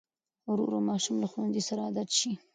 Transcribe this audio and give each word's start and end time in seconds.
ورو 0.49 0.63
ورو 0.65 0.79
ماشوم 0.89 1.15
له 1.21 1.27
ښوونځي 1.31 1.61
سره 1.67 1.81
عادت 1.87 2.09
شي. 2.19 2.31